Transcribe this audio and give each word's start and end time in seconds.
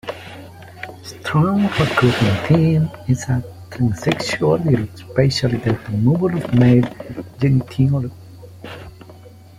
A 0.87 1.05
strong 1.05 1.61
recurring 1.79 2.47
theme 2.47 2.89
is 3.07 3.23
transsexuality, 3.25 4.91
especially 4.95 5.57
the 5.59 5.77
removal 5.91 6.33
of 6.37 6.51
male 6.55 6.81
genitalia. 7.37 8.11